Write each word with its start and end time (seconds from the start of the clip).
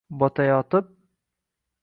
Botayotib 0.19 0.81